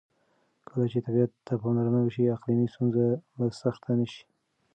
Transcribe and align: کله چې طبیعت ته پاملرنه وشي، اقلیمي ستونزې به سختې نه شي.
کله 0.67 0.85
چې 0.91 0.99
طبیعت 1.05 1.31
ته 1.45 1.53
پاملرنه 1.61 1.99
وشي، 2.03 2.33
اقلیمي 2.35 2.67
ستونزې 2.73 3.07
به 3.37 3.45
سختې 3.61 3.91
نه 3.99 4.05
شي. 4.11 4.23